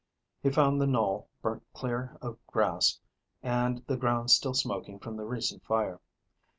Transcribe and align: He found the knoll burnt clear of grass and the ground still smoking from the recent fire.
He 0.41 0.49
found 0.49 0.81
the 0.81 0.87
knoll 0.87 1.27
burnt 1.43 1.61
clear 1.73 2.17
of 2.23 2.39
grass 2.47 2.99
and 3.43 3.85
the 3.85 3.97
ground 3.97 4.31
still 4.31 4.55
smoking 4.55 4.97
from 4.97 5.15
the 5.15 5.25
recent 5.25 5.63
fire. 5.63 5.99